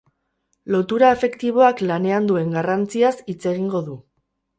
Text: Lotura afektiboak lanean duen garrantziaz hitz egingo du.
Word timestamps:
Lotura 0.75 1.09
afektiboak 1.15 1.83
lanean 1.91 2.29
duen 2.31 2.55
garrantziaz 2.57 3.13
hitz 3.33 3.37
egingo 3.53 3.83
du. 3.91 3.99